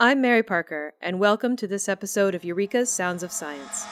I'm 0.00 0.20
Mary 0.20 0.44
Parker, 0.44 0.94
and 1.00 1.18
welcome 1.18 1.56
to 1.56 1.66
this 1.66 1.88
episode 1.88 2.36
of 2.36 2.44
Eureka's 2.44 2.88
Sounds 2.88 3.24
of 3.24 3.32
Science. 3.32 3.84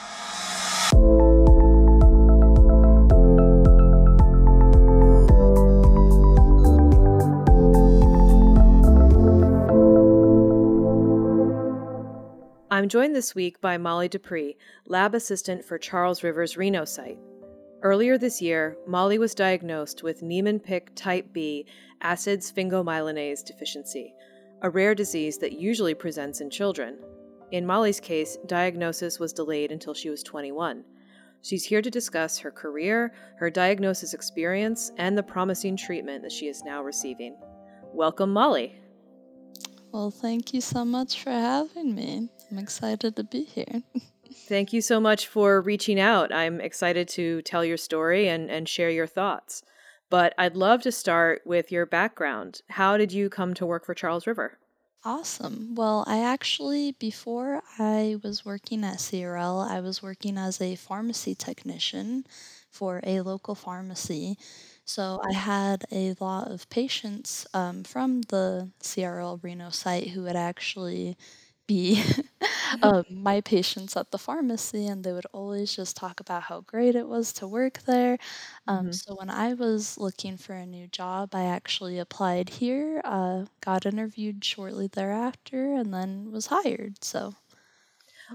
I'm 12.71 12.87
joined 12.87 13.13
this 13.13 13.35
week 13.35 13.59
by 13.59 13.77
Molly 13.77 14.07
Dupre, 14.07 14.53
lab 14.85 15.13
assistant 15.13 15.65
for 15.65 15.77
Charles 15.77 16.23
River's 16.23 16.55
Reno 16.55 16.85
site. 16.85 17.19
Earlier 17.81 18.17
this 18.17 18.41
year, 18.41 18.77
Molly 18.87 19.19
was 19.19 19.35
diagnosed 19.35 20.03
with 20.03 20.23
Niemann-Pick 20.23 20.95
type 20.95 21.33
B 21.33 21.65
acid 22.01 22.39
sphingomyelinase 22.39 23.43
deficiency, 23.43 24.13
a 24.61 24.69
rare 24.69 24.95
disease 24.95 25.37
that 25.37 25.53
usually 25.53 25.93
presents 25.93 26.41
in 26.41 26.49
children. 26.49 26.97
In 27.51 27.65
Molly's 27.65 27.99
case, 27.99 28.37
diagnosis 28.47 29.19
was 29.19 29.33
delayed 29.33 29.71
until 29.71 29.93
she 29.93 30.09
was 30.09 30.23
21. 30.23 30.83
She's 31.41 31.63
here 31.63 31.81
to 31.81 31.91
discuss 31.91 32.39
her 32.39 32.51
career, 32.51 33.13
her 33.37 33.49
diagnosis 33.49 34.13
experience, 34.13 34.91
and 34.97 35.17
the 35.17 35.23
promising 35.23 35.77
treatment 35.77 36.23
that 36.23 36.31
she 36.31 36.47
is 36.47 36.63
now 36.63 36.83
receiving. 36.83 37.37
Welcome, 37.93 38.33
Molly. 38.33 38.75
Well, 39.91 40.11
thank 40.11 40.53
you 40.53 40.61
so 40.61 40.83
much 40.83 41.21
for 41.21 41.29
having 41.29 41.95
me. 41.95 42.29
I'm 42.51 42.57
excited 42.57 43.15
to 43.15 43.23
be 43.23 43.43
here. 43.43 43.83
Thank 44.47 44.71
you 44.71 44.81
so 44.81 44.99
much 44.99 45.27
for 45.27 45.61
reaching 45.61 45.99
out. 45.99 46.33
I'm 46.33 46.61
excited 46.61 47.07
to 47.09 47.41
tell 47.41 47.65
your 47.65 47.77
story 47.77 48.27
and, 48.29 48.49
and 48.49 48.67
share 48.67 48.89
your 48.89 49.07
thoughts. 49.07 49.63
But 50.09 50.33
I'd 50.37 50.55
love 50.57 50.81
to 50.83 50.91
start 50.91 51.41
with 51.45 51.71
your 51.71 51.85
background. 51.85 52.61
How 52.69 52.97
did 52.97 53.11
you 53.13 53.29
come 53.29 53.53
to 53.55 53.65
work 53.65 53.85
for 53.85 53.93
Charles 53.95 54.27
River? 54.27 54.59
Awesome. 55.03 55.75
Well, 55.75 56.03
I 56.07 56.19
actually, 56.23 56.91
before 56.93 57.61
I 57.79 58.17
was 58.23 58.43
working 58.43 58.83
at 58.83 58.99
CRL, 58.99 59.61
I 59.61 59.79
was 59.79 60.01
working 60.01 60.37
as 60.37 60.59
a 60.59 60.75
pharmacy 60.75 61.33
technician 61.35 62.25
for 62.69 62.99
a 63.03 63.21
local 63.21 63.55
pharmacy. 63.55 64.37
So 64.85 65.19
I 65.23 65.33
had 65.33 65.85
a 65.91 66.15
lot 66.19 66.49
of 66.51 66.69
patients 66.69 67.47
um, 67.53 67.83
from 67.83 68.21
the 68.23 68.71
CRL 68.81 69.37
Reno 69.37 69.69
site 69.69 70.09
who 70.09 70.23
would 70.23 70.35
actually 70.35 71.17
be 71.67 72.03
um, 72.83 73.03
my 73.09 73.41
patients 73.41 73.95
at 73.95 74.11
the 74.11 74.17
pharmacy, 74.17 74.87
and 74.87 75.03
they 75.03 75.13
would 75.13 75.27
always 75.33 75.75
just 75.75 75.95
talk 75.95 76.19
about 76.19 76.43
how 76.43 76.61
great 76.61 76.95
it 76.95 77.07
was 77.07 77.33
to 77.33 77.47
work 77.47 77.79
there. 77.85 78.17
Um, 78.67 78.85
mm-hmm. 78.85 78.91
So 78.91 79.15
when 79.15 79.29
I 79.29 79.53
was 79.53 79.97
looking 79.97 80.37
for 80.37 80.53
a 80.53 80.65
new 80.65 80.87
job, 80.87 81.33
I 81.33 81.45
actually 81.45 81.99
applied 81.99 82.49
here, 82.49 83.01
uh, 83.03 83.45
got 83.61 83.85
interviewed 83.85 84.43
shortly 84.43 84.87
thereafter, 84.87 85.73
and 85.73 85.93
then 85.93 86.31
was 86.31 86.47
hired. 86.47 87.03
So. 87.03 87.33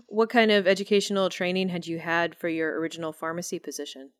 What 0.06 0.30
kind 0.30 0.50
of 0.50 0.66
educational 0.66 1.28
training 1.28 1.68
had 1.68 1.86
you 1.86 1.98
had 1.98 2.34
for 2.34 2.48
your 2.48 2.80
original 2.80 3.12
pharmacy 3.12 3.58
position? 3.58 4.12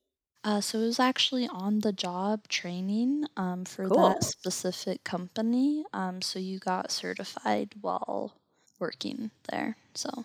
Uh, 0.45 0.61
so 0.61 0.79
it 0.81 0.87
was 0.87 1.01
actually 1.01 1.47
on 1.49 1.81
the 1.81 1.93
job 1.93 2.49
training 2.49 3.25
um, 3.37 3.65
for 3.65 3.89
cool. 3.89 4.09
that 4.09 4.25
specific 4.25 5.05
company. 5.05 5.85
Um, 5.93 6.21
so 6.21 6.39
you 6.39 6.59
got 6.59 6.91
certified 6.91 7.75
while 7.81 8.35
working 8.83 9.31
there. 9.51 9.77
So 9.95 10.25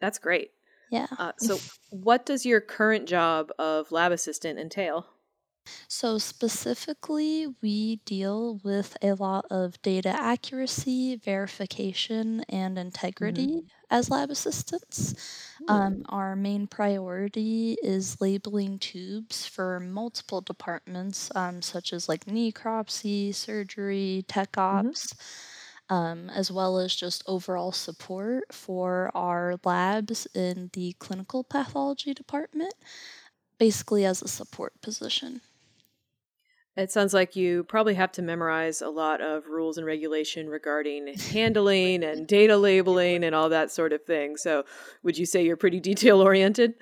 that's 0.00 0.18
great. 0.18 0.50
Yeah. 0.90 1.06
Uh, 1.18 1.32
so, 1.38 1.58
what 1.90 2.24
does 2.24 2.46
your 2.46 2.60
current 2.60 3.06
job 3.06 3.50
of 3.58 3.92
lab 3.92 4.12
assistant 4.12 4.58
entail? 4.58 5.06
So, 5.88 6.18
specifically, 6.18 7.48
we 7.60 7.96
deal 8.04 8.60
with 8.62 8.96
a 9.02 9.14
lot 9.14 9.46
of 9.50 9.82
data 9.82 10.10
accuracy, 10.10 11.16
verification, 11.16 12.44
and 12.48 12.78
integrity 12.78 13.48
mm-hmm. 13.48 13.66
as 13.90 14.10
lab 14.10 14.30
assistants. 14.30 15.14
Mm-hmm. 15.14 15.72
Um, 15.72 16.02
our 16.08 16.36
main 16.36 16.68
priority 16.68 17.76
is 17.82 18.20
labeling 18.20 18.78
tubes 18.78 19.44
for 19.44 19.80
multiple 19.80 20.40
departments, 20.40 21.32
um, 21.34 21.62
such 21.62 21.92
as 21.92 22.08
like 22.08 22.26
necropsy, 22.26 23.34
surgery, 23.34 24.24
tech 24.28 24.52
mm-hmm. 24.52 24.88
ops. 24.88 25.12
Mm-hmm 25.12 25.52
um, 25.88 26.30
as 26.30 26.50
well 26.50 26.78
as 26.78 26.94
just 26.94 27.22
overall 27.26 27.72
support 27.72 28.52
for 28.52 29.10
our 29.14 29.56
labs 29.64 30.26
in 30.34 30.70
the 30.72 30.94
clinical 30.98 31.44
pathology 31.44 32.14
department, 32.14 32.74
basically 33.58 34.04
as 34.04 34.22
a 34.22 34.28
support 34.28 34.80
position. 34.80 35.40
It 36.76 36.92
sounds 36.92 37.14
like 37.14 37.34
you 37.36 37.64
probably 37.64 37.94
have 37.94 38.12
to 38.12 38.22
memorize 38.22 38.82
a 38.82 38.90
lot 38.90 39.22
of 39.22 39.46
rules 39.46 39.78
and 39.78 39.86
regulation 39.86 40.48
regarding 40.48 41.14
handling 41.32 42.04
and 42.04 42.26
data 42.26 42.56
labeling 42.56 43.24
and 43.24 43.34
all 43.34 43.48
that 43.48 43.70
sort 43.70 43.92
of 43.94 44.04
thing. 44.04 44.36
So, 44.36 44.64
would 45.02 45.16
you 45.16 45.24
say 45.24 45.44
you're 45.44 45.56
pretty 45.56 45.80
detail 45.80 46.20
oriented? 46.20 46.74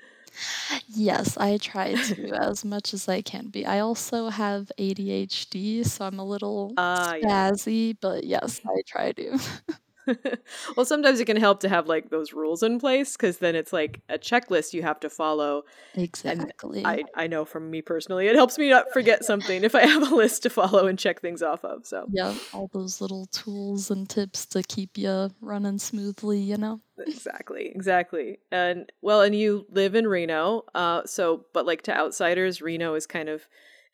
Yes, 0.87 1.37
I 1.37 1.57
try 1.57 1.95
to 1.95 2.31
as 2.41 2.65
much 2.65 2.93
as 2.93 3.07
I 3.07 3.21
can 3.21 3.47
be. 3.47 3.65
I 3.65 3.79
also 3.79 4.29
have 4.29 4.71
ADHD, 4.77 5.83
so 5.85 6.05
I'm 6.05 6.19
a 6.19 6.25
little 6.25 6.73
uh, 6.77 7.13
spazzy, 7.13 7.87
yeah. 7.87 7.93
but 8.01 8.23
yes, 8.23 8.61
I 8.65 8.81
try 8.87 9.11
to. 9.13 9.39
well, 10.77 10.85
sometimes 10.85 11.19
it 11.19 11.25
can 11.25 11.37
help 11.37 11.59
to 11.61 11.69
have 11.69 11.87
like 11.87 12.09
those 12.09 12.33
rules 12.33 12.63
in 12.63 12.79
place 12.79 13.15
because 13.15 13.39
then 13.39 13.55
it's 13.55 13.73
like 13.73 14.01
a 14.09 14.17
checklist 14.17 14.73
you 14.73 14.83
have 14.83 14.99
to 15.01 15.09
follow. 15.09 15.63
Exactly. 15.95 16.79
And 16.79 16.87
I, 16.87 17.03
I 17.15 17.27
know 17.27 17.45
from 17.45 17.69
me 17.69 17.81
personally, 17.81 18.27
it 18.27 18.35
helps 18.35 18.57
me 18.57 18.69
not 18.69 18.91
forget 18.93 19.23
something 19.23 19.63
if 19.63 19.75
I 19.75 19.85
have 19.85 20.11
a 20.11 20.15
list 20.15 20.43
to 20.43 20.49
follow 20.49 20.87
and 20.87 20.97
check 20.97 21.21
things 21.21 21.41
off 21.41 21.63
of. 21.63 21.85
So, 21.85 22.05
yeah, 22.11 22.33
all 22.53 22.69
those 22.73 23.01
little 23.01 23.25
tools 23.27 23.91
and 23.91 24.09
tips 24.09 24.45
to 24.47 24.63
keep 24.63 24.97
you 24.97 25.29
running 25.41 25.79
smoothly, 25.79 26.39
you 26.39 26.57
know? 26.57 26.81
Exactly, 26.99 27.71
exactly. 27.73 28.39
And 28.51 28.91
well, 29.01 29.21
and 29.21 29.35
you 29.35 29.65
live 29.69 29.95
in 29.95 30.07
Reno. 30.07 30.63
Uh, 30.73 31.01
so, 31.05 31.45
but 31.53 31.65
like 31.65 31.83
to 31.83 31.97
outsiders, 31.97 32.61
Reno 32.61 32.95
is 32.95 33.05
kind 33.05 33.29
of 33.29 33.47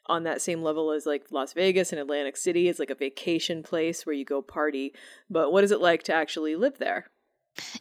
on 0.07 0.23
that 0.23 0.41
same 0.41 0.62
level 0.62 0.91
as 0.91 1.06
like 1.06 1.25
Las 1.31 1.53
Vegas 1.53 1.91
and 1.91 2.01
Atlantic 2.01 2.38
City. 2.38 2.67
It's 2.67 2.79
like 2.79 2.89
a 2.89 2.95
vacation 2.95 3.63
place 3.63 4.06
where 4.06 4.16
you 4.16 4.25
go 4.25 4.41
party. 4.41 4.94
But 5.29 5.51
what 5.51 5.63
is 5.63 5.72
it 5.72 5.81
like 5.81 6.03
to 6.03 6.13
actually 6.13 6.56
live 6.56 6.78
there? 6.78 7.07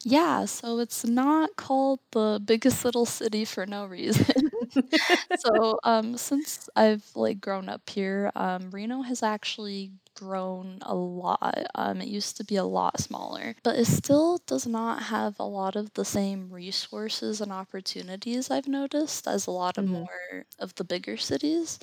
Yeah, 0.03 0.47
so 0.47 0.79
it's 0.81 1.05
not 1.05 1.57
called 1.57 2.01
the 2.11 2.41
biggest 2.45 2.85
little 2.85 3.07
city 3.07 3.45
for 3.45 3.67
no 3.67 3.87
reason. 3.87 4.51
so, 5.39 5.79
um, 5.85 6.17
since 6.17 6.69
I've 6.75 7.05
like 7.15 7.41
grown 7.41 7.69
up 7.69 7.89
here, 7.89 8.33
um, 8.35 8.71
Reno 8.71 9.03
has 9.03 9.23
actually 9.23 9.93
grown 10.15 10.79
a 10.83 10.95
lot. 10.95 11.67
Um, 11.75 12.01
it 12.01 12.09
used 12.09 12.37
to 12.37 12.45
be 12.45 12.57
a 12.57 12.65
lot 12.65 13.01
smaller, 13.01 13.57
but 13.63 13.79
it 13.79 13.87
still 13.87 14.39
does 14.47 14.67
not 14.67 15.05
have 15.05 15.37
a 15.39 15.45
lot 15.45 15.77
of 15.77 15.93
the 15.95 16.05
same 16.05 16.51
resources 16.51 17.41
and 17.41 17.53
opportunities 17.53 18.51
I've 18.51 18.69
noticed 18.69 19.27
as 19.27 19.47
a 19.47 19.51
lot 19.51 19.79
of 19.79 19.85
mm-hmm. 19.85 19.95
more 19.95 20.45
of 20.59 20.75
the 20.75 20.85
bigger 20.85 21.17
cities. 21.17 21.79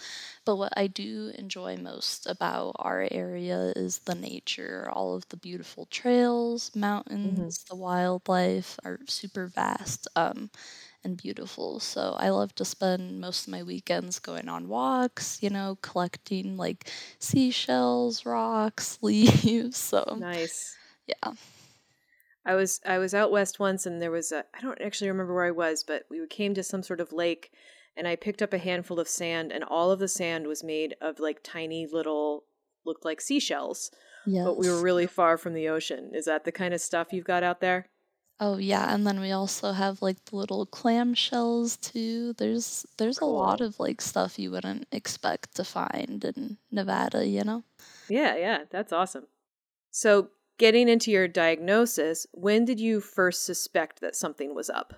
But 0.46 0.58
what 0.58 0.74
I 0.78 0.88
do 0.88 1.32
enjoy 1.38 1.78
most 1.78 2.28
about 2.28 2.76
our 2.80 3.08
area 3.12 3.74
is 3.76 4.00
the 4.00 4.16
nature. 4.16 4.90
All 4.92 5.16
of 5.16 5.28
the 5.30 5.38
beautiful 5.38 5.88
trails, 5.92 6.76
mountains, 6.76 7.60
mm-hmm. 7.60 7.76
the 7.76 7.82
wildlife 7.82 8.80
are 8.86 9.00
super 9.08 9.48
vast. 9.48 10.08
Um, 10.16 10.50
and 11.08 11.18
beautiful. 11.18 11.80
So 11.80 12.16
I 12.20 12.30
love 12.30 12.54
to 12.56 12.66
spend 12.66 13.20
most 13.20 13.48
of 13.48 13.52
my 13.52 13.64
weekends 13.64 14.20
going 14.20 14.50
on 14.50 14.68
walks, 14.68 15.42
you 15.42 15.50
know, 15.50 15.78
collecting 15.82 16.58
like 16.58 16.92
seashells, 17.18 18.26
rocks, 18.26 19.00
leaves. 19.02 19.78
So 19.78 20.18
nice. 20.20 20.76
Yeah. 21.08 21.32
I 22.46 22.56
was 22.56 22.80
I 22.86 22.98
was 22.98 23.14
out 23.14 23.32
west 23.32 23.60
once 23.60 23.86
and 23.86 24.02
there 24.02 24.12
was 24.12 24.32
a 24.32 24.46
I 24.54 24.62
don't 24.62 24.82
actually 24.82 25.10
remember 25.10 25.34
where 25.34 25.46
I 25.46 25.52
was, 25.52 25.84
but 25.84 26.04
we 26.10 26.26
came 26.28 26.54
to 26.54 26.64
some 26.64 26.84
sort 26.84 27.00
of 27.00 27.14
lake 27.14 27.52
and 27.96 28.08
I 28.08 28.16
picked 28.16 28.42
up 28.42 28.54
a 28.54 28.58
handful 28.60 29.00
of 29.00 29.08
sand 29.08 29.52
and 29.52 29.64
all 29.64 29.92
of 29.92 30.00
the 30.00 30.08
sand 30.08 30.46
was 30.46 30.64
made 30.64 30.96
of 31.02 31.20
like 31.20 31.40
tiny 31.42 31.88
little 31.92 32.44
looked 32.86 33.06
like 33.06 33.22
seashells. 33.22 33.90
Yes. 34.26 34.44
But 34.44 34.58
we 34.58 34.70
were 34.70 34.82
really 34.82 35.08
far 35.08 35.38
from 35.38 35.54
the 35.54 35.70
ocean. 35.70 36.12
Is 36.14 36.26
that 36.26 36.44
the 36.44 36.52
kind 36.52 36.74
of 36.74 36.82
stuff 36.82 37.14
you've 37.14 37.24
got 37.24 37.44
out 37.44 37.62
there? 37.62 37.88
Oh 38.40 38.58
yeah, 38.58 38.94
and 38.94 39.06
then 39.06 39.20
we 39.20 39.32
also 39.32 39.72
have 39.72 40.02
like 40.02 40.24
the 40.26 40.36
little 40.36 40.66
clam 40.66 41.14
shells 41.16 41.76
too. 41.78 42.34
There's 42.34 42.86
there's 42.98 43.20
cool. 43.20 43.32
a 43.32 43.34
lot 43.34 43.62
of 43.62 43.80
like 43.80 44.00
stuff 44.02 44.38
you 44.40 44.52
wouldn't 44.52 44.88
expect 44.92 45.56
to 45.56 45.64
find 45.64 46.24
in 46.24 46.58
Nevada, 46.72 47.26
you 47.28 47.44
know? 47.44 47.64
Yeah, 48.08 48.36
yeah, 48.36 48.64
that's 48.70 48.92
awesome. 48.94 49.28
So, 49.92 50.32
getting 50.60 50.90
into 50.90 51.12
your 51.12 51.28
diagnosis, 51.28 52.28
when 52.34 52.66
did 52.66 52.80
you 52.80 53.02
first 53.02 53.46
suspect 53.46 54.02
that 54.02 54.16
something 54.16 54.56
was 54.56 54.70
up? 54.70 54.94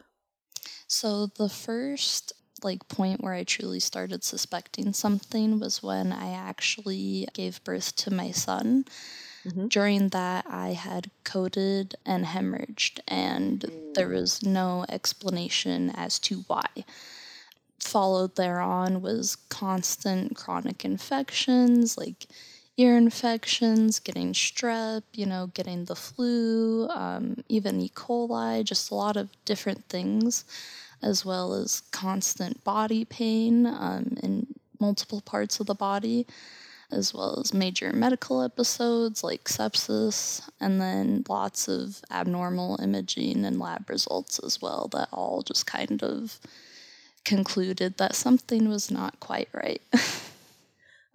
So, 0.87 1.27
the 1.27 1.47
first 1.49 2.33
like 2.61 2.87
point 2.89 3.21
where 3.21 3.33
I 3.33 3.43
truly 3.45 3.79
started 3.79 4.23
suspecting 4.23 4.91
something 4.91 5.59
was 5.59 5.81
when 5.81 6.11
I 6.11 6.31
actually 6.31 7.27
gave 7.33 7.63
birth 7.63 7.95
to 7.97 8.11
my 8.11 8.31
son. 8.31 8.85
Mm-hmm. 9.45 9.67
During 9.67 10.09
that, 10.09 10.45
I 10.49 10.69
had 10.69 11.11
coded 11.23 11.95
and 12.05 12.25
hemorrhaged, 12.25 12.99
and 13.07 13.61
mm. 13.61 13.93
there 13.93 14.09
was 14.09 14.43
no 14.43 14.85
explanation 14.89 15.89
as 15.91 16.19
to 16.19 16.43
why. 16.47 16.67
Followed 17.79 18.35
thereon 18.35 19.01
was 19.01 19.37
constant 19.47 20.35
chronic 20.35 20.83
infections, 20.83 21.97
like 21.97 22.27
ear 22.79 22.97
infections, 22.97 23.99
getting 23.99 24.33
strep, 24.33 25.03
you 25.13 25.25
know, 25.25 25.51
getting 25.53 25.85
the 25.85 25.95
flu, 25.95 26.87
um, 26.89 27.43
even 27.49 27.81
E. 27.81 27.89
coli, 27.89 28.63
just 28.63 28.91
a 28.91 28.95
lot 28.95 29.17
of 29.17 29.29
different 29.45 29.85
things, 29.89 30.45
as 31.01 31.25
well 31.25 31.53
as 31.53 31.81
constant 31.91 32.63
body 32.63 33.05
pain 33.05 33.65
um, 33.65 34.17
in 34.23 34.47
multiple 34.79 35.21
parts 35.21 35.59
of 35.59 35.65
the 35.65 35.75
body, 35.75 36.25
as 36.91 37.13
well 37.13 37.39
as 37.39 37.53
major 37.53 37.93
medical 37.93 38.41
episodes 38.41 39.23
like 39.23 39.45
sepsis, 39.45 40.47
and 40.59 40.81
then 40.81 41.23
lots 41.29 41.67
of 41.67 42.01
abnormal 42.11 42.79
imaging 42.81 43.45
and 43.45 43.59
lab 43.59 43.89
results 43.89 44.39
as 44.39 44.61
well 44.61 44.87
that 44.91 45.09
all 45.11 45.41
just 45.41 45.65
kind 45.65 46.03
of 46.03 46.39
concluded 47.25 47.97
that 47.97 48.15
something 48.15 48.69
was 48.69 48.89
not 48.89 49.19
quite 49.19 49.49
right. 49.53 49.81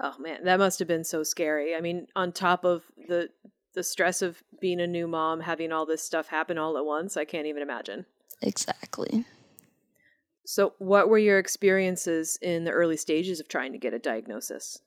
Oh 0.01 0.15
man, 0.19 0.45
that 0.45 0.59
must 0.59 0.81
have 0.81 0.89
been 0.89 1.05
so 1.05 1.23
scary. 1.23 1.75
I 1.75 1.81
mean, 1.81 2.09
on 2.17 2.33
top 2.33 2.65
of 2.65 2.83
the 3.09 3.31
the 3.75 3.83
stress 3.83 4.23
of 4.23 4.43
being 4.61 4.81
a 4.81 4.87
new 4.87 5.07
mom, 5.07 5.41
having 5.41 5.73
all 5.73 5.87
this 5.87 6.03
stuff 6.03 6.29
happen 6.29 6.59
all 6.59 6.77
at 6.77 6.85
once, 6.85 7.17
I 7.17 7.25
can't 7.25 7.47
even 7.47 7.63
imagine. 7.63 8.07
Exactly. 8.41 9.25
So, 10.47 10.75
what 10.79 11.09
were 11.09 11.19
your 11.19 11.39
experiences 11.39 12.39
in 12.43 12.65
the 12.65 12.71
early 12.71 12.97
stages 12.97 13.41
of 13.41 13.49
trying 13.49 13.73
to 13.73 13.79
get 13.79 13.95
a 13.95 13.99
diagnosis? 13.99 14.81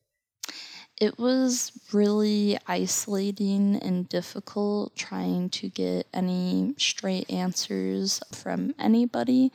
It 0.99 1.19
was 1.19 1.71
really 1.93 2.57
isolating 2.67 3.75
and 3.75 4.09
difficult 4.09 4.95
trying 4.95 5.49
to 5.51 5.69
get 5.69 6.07
any 6.13 6.73
straight 6.77 7.29
answers 7.29 8.19
from 8.31 8.73
anybody. 8.79 9.51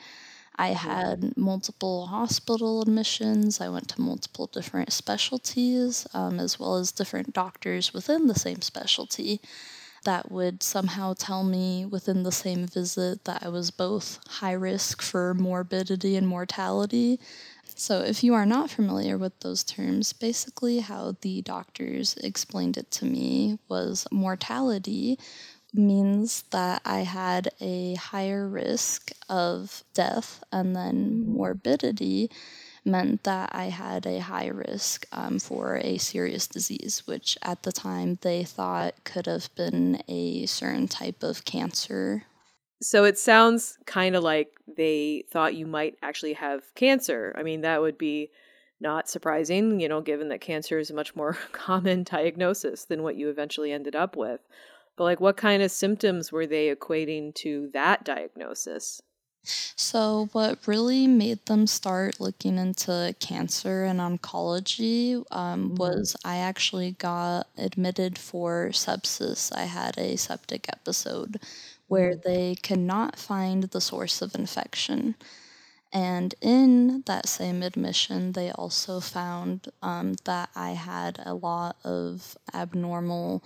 I 0.56 0.68
had 0.68 1.36
multiple 1.36 2.06
hospital 2.06 2.82
admissions. 2.82 3.60
I 3.60 3.68
went 3.70 3.88
to 3.90 4.00
multiple 4.00 4.46
different 4.46 4.92
specialties, 4.92 6.06
um, 6.14 6.38
as 6.38 6.60
well 6.60 6.76
as 6.76 6.92
different 6.92 7.32
doctors 7.32 7.92
within 7.92 8.28
the 8.28 8.34
same 8.38 8.62
specialty 8.62 9.40
that 10.04 10.30
would 10.30 10.62
somehow 10.62 11.14
tell 11.14 11.44
me 11.44 11.84
within 11.84 12.22
the 12.24 12.32
same 12.32 12.66
visit 12.66 13.24
that 13.24 13.42
I 13.44 13.48
was 13.48 13.70
both 13.70 14.18
high 14.28 14.52
risk 14.52 15.00
for 15.00 15.34
morbidity 15.34 16.16
and 16.16 16.26
mortality. 16.26 17.20
So, 17.84 17.98
if 17.98 18.22
you 18.22 18.32
are 18.34 18.46
not 18.46 18.70
familiar 18.70 19.18
with 19.18 19.40
those 19.40 19.64
terms, 19.64 20.12
basically 20.12 20.78
how 20.78 21.16
the 21.20 21.42
doctors 21.42 22.14
explained 22.18 22.76
it 22.76 22.92
to 22.92 23.04
me 23.04 23.58
was 23.68 24.06
mortality 24.12 25.18
means 25.74 26.44
that 26.52 26.80
I 26.84 27.00
had 27.00 27.48
a 27.60 27.96
higher 27.96 28.46
risk 28.46 29.10
of 29.28 29.82
death, 29.94 30.44
and 30.52 30.76
then 30.76 31.26
morbidity 31.26 32.30
meant 32.84 33.24
that 33.24 33.50
I 33.52 33.64
had 33.64 34.06
a 34.06 34.20
high 34.20 34.46
risk 34.46 35.04
um, 35.10 35.40
for 35.40 35.80
a 35.82 35.98
serious 35.98 36.46
disease, 36.46 37.02
which 37.06 37.36
at 37.42 37.64
the 37.64 37.72
time 37.72 38.16
they 38.20 38.44
thought 38.44 39.02
could 39.02 39.26
have 39.26 39.52
been 39.56 40.00
a 40.06 40.46
certain 40.46 40.86
type 40.86 41.24
of 41.24 41.44
cancer. 41.44 42.26
So 42.82 43.04
it 43.04 43.16
sounds 43.16 43.78
kind 43.86 44.16
of 44.16 44.24
like 44.24 44.48
they 44.76 45.24
thought 45.30 45.54
you 45.54 45.66
might 45.66 45.96
actually 46.02 46.32
have 46.34 46.74
cancer. 46.74 47.34
I 47.38 47.42
mean, 47.42 47.60
that 47.60 47.80
would 47.80 47.96
be 47.96 48.30
not 48.80 49.08
surprising, 49.08 49.80
you 49.80 49.88
know, 49.88 50.00
given 50.00 50.28
that 50.28 50.40
cancer 50.40 50.78
is 50.78 50.90
a 50.90 50.94
much 50.94 51.14
more 51.14 51.34
common 51.52 52.02
diagnosis 52.02 52.84
than 52.84 53.02
what 53.02 53.16
you 53.16 53.28
eventually 53.28 53.72
ended 53.72 53.94
up 53.94 54.16
with. 54.16 54.40
But 54.96 55.04
like 55.04 55.20
what 55.20 55.36
kind 55.36 55.62
of 55.62 55.70
symptoms 55.70 56.32
were 56.32 56.46
they 56.46 56.74
equating 56.74 57.34
to 57.36 57.70
that 57.72 58.04
diagnosis? 58.04 59.00
So, 59.44 60.28
what 60.32 60.68
really 60.68 61.08
made 61.08 61.46
them 61.46 61.66
start 61.66 62.20
looking 62.20 62.58
into 62.58 63.14
cancer 63.18 63.82
and 63.82 63.98
oncology 63.98 65.24
um, 65.32 65.70
mm-hmm. 65.70 65.74
was 65.74 66.14
I 66.24 66.36
actually 66.36 66.92
got 66.92 67.48
admitted 67.58 68.18
for 68.18 68.68
sepsis. 68.70 69.52
I 69.56 69.64
had 69.64 69.98
a 69.98 70.16
septic 70.16 70.68
episode 70.68 71.40
where 71.92 72.12
mm-hmm. 72.12 72.26
they 72.26 72.54
cannot 72.62 73.18
find 73.18 73.64
the 73.64 73.80
source 73.80 74.22
of 74.22 74.34
infection. 74.34 75.14
And 75.92 76.34
in 76.40 77.02
that 77.04 77.28
same 77.28 77.62
admission, 77.62 78.32
they 78.32 78.50
also 78.50 78.98
found 78.98 79.68
um, 79.82 80.14
that 80.24 80.48
I 80.56 80.70
had 80.70 81.20
a 81.22 81.34
lot 81.34 81.76
of 81.84 82.34
abnormal 82.54 83.44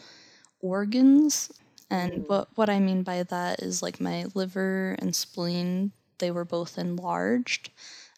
organs. 0.61 1.53
And 1.91 2.13
mm. 2.13 2.29
what, 2.29 2.47
what 2.55 2.71
I 2.71 2.79
mean 2.79 3.03
by 3.03 3.25
that 3.25 3.63
is 3.65 3.83
like 3.83 4.01
my 4.01 4.27
liver 4.33 4.95
and 5.01 5.17
spleen, 5.17 5.91
they 6.19 6.31
were 6.31 6.45
both 6.45 6.79
enlarged, 6.79 7.71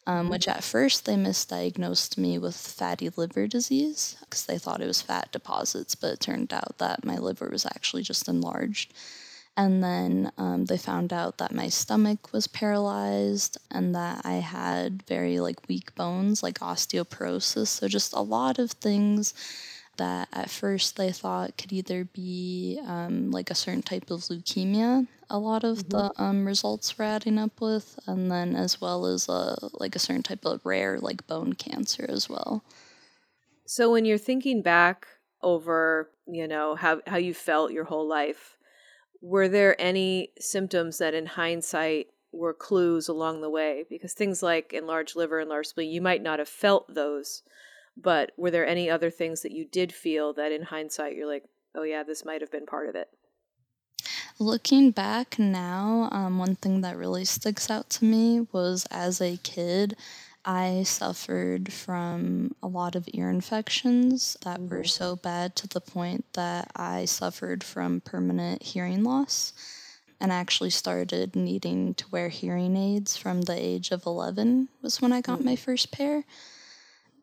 um, 0.06 0.28
which 0.28 0.46
at 0.46 0.62
first 0.62 1.06
they 1.06 1.14
misdiagnosed 1.14 2.18
me 2.18 2.36
with 2.36 2.54
fatty 2.54 3.08
liver 3.16 3.46
disease 3.46 4.18
because 4.20 4.44
they 4.44 4.58
thought 4.58 4.82
it 4.82 4.86
was 4.86 5.00
fat 5.00 5.32
deposits, 5.32 5.94
but 5.94 6.12
it 6.12 6.20
turned 6.20 6.52
out 6.52 6.76
that 6.76 7.02
my 7.02 7.16
liver 7.16 7.48
was 7.50 7.64
actually 7.64 8.02
just 8.02 8.28
enlarged. 8.28 8.92
And 9.58 9.82
then 9.82 10.30
um, 10.38 10.66
they 10.66 10.78
found 10.78 11.12
out 11.12 11.38
that 11.38 11.52
my 11.52 11.68
stomach 11.68 12.32
was 12.32 12.46
paralyzed 12.46 13.58
and 13.72 13.92
that 13.92 14.24
I 14.24 14.34
had 14.34 15.02
very 15.02 15.40
like 15.40 15.68
weak 15.68 15.96
bones, 15.96 16.44
like 16.44 16.60
osteoporosis. 16.60 17.66
So 17.66 17.88
just 17.88 18.12
a 18.12 18.20
lot 18.20 18.60
of 18.60 18.70
things 18.70 19.34
that 19.96 20.28
at 20.32 20.48
first 20.48 20.96
they 20.96 21.10
thought 21.10 21.58
could 21.58 21.72
either 21.72 22.04
be 22.04 22.80
um, 22.86 23.32
like 23.32 23.50
a 23.50 23.54
certain 23.56 23.82
type 23.82 24.12
of 24.12 24.20
leukemia 24.20 25.08
a 25.30 25.38
lot 25.38 25.64
of 25.64 25.78
mm-hmm. 25.78 25.88
the 25.88 26.22
um, 26.22 26.46
results 26.46 26.96
were 26.96 27.04
adding 27.04 27.36
up 27.36 27.60
with 27.60 27.98
and 28.06 28.30
then 28.30 28.54
as 28.54 28.80
well 28.80 29.06
as 29.06 29.28
a, 29.28 29.56
like 29.74 29.94
a 29.94 29.98
certain 29.98 30.22
type 30.22 30.44
of 30.44 30.64
rare 30.64 30.98
like 30.98 31.26
bone 31.26 31.52
cancer 31.52 32.06
as 32.08 32.28
well 32.28 32.64
so 33.66 33.90
when 33.90 34.04
you're 34.04 34.18
thinking 34.18 34.62
back 34.62 35.06
over 35.42 36.10
you 36.26 36.46
know 36.48 36.74
how, 36.74 37.00
how 37.06 37.16
you 37.16 37.34
felt 37.34 37.72
your 37.72 37.84
whole 37.84 38.06
life 38.06 38.56
were 39.20 39.48
there 39.48 39.80
any 39.80 40.30
symptoms 40.38 40.98
that 40.98 41.14
in 41.14 41.26
hindsight 41.26 42.08
were 42.30 42.54
clues 42.54 43.08
along 43.08 43.40
the 43.40 43.50
way 43.50 43.84
because 43.88 44.12
things 44.12 44.42
like 44.42 44.72
enlarged 44.72 45.16
liver 45.16 45.40
enlarged 45.40 45.70
spleen 45.70 45.90
you 45.90 46.00
might 46.00 46.22
not 46.22 46.38
have 46.38 46.48
felt 46.48 46.94
those 46.94 47.42
but 48.00 48.32
were 48.36 48.50
there 48.50 48.66
any 48.66 48.88
other 48.88 49.10
things 49.10 49.42
that 49.42 49.52
you 49.52 49.64
did 49.64 49.92
feel 49.92 50.32
that 50.34 50.52
in 50.52 50.62
hindsight 50.62 51.16
you're 51.16 51.26
like, 51.26 51.44
oh 51.74 51.82
yeah, 51.82 52.02
this 52.02 52.24
might 52.24 52.40
have 52.40 52.50
been 52.50 52.66
part 52.66 52.88
of 52.88 52.94
it? 52.94 53.08
Looking 54.38 54.92
back 54.92 55.38
now, 55.38 56.08
um, 56.12 56.38
one 56.38 56.54
thing 56.54 56.80
that 56.82 56.96
really 56.96 57.24
sticks 57.24 57.70
out 57.70 57.90
to 57.90 58.04
me 58.04 58.46
was 58.52 58.86
as 58.90 59.20
a 59.20 59.36
kid, 59.38 59.96
I 60.48 60.84
suffered 60.84 61.70
from 61.70 62.54
a 62.62 62.68
lot 62.68 62.94
of 62.94 63.06
ear 63.12 63.28
infections 63.28 64.34
that 64.44 64.58
were 64.58 64.78
mm-hmm. 64.78 64.86
so 64.86 65.14
bad 65.14 65.54
to 65.56 65.68
the 65.68 65.82
point 65.82 66.24
that 66.32 66.70
I 66.74 67.04
suffered 67.04 67.62
from 67.62 68.00
permanent 68.00 68.62
hearing 68.62 69.04
loss 69.04 69.52
and 70.18 70.32
actually 70.32 70.70
started 70.70 71.36
needing 71.36 71.92
to 71.94 72.08
wear 72.10 72.30
hearing 72.30 72.78
aids 72.78 73.14
from 73.14 73.42
the 73.42 73.52
age 73.52 73.90
of 73.90 74.06
11 74.06 74.68
was 74.80 75.02
when 75.02 75.12
I 75.12 75.20
got 75.20 75.44
my 75.44 75.52
mm-hmm. 75.52 75.62
first 75.62 75.92
pair 75.92 76.24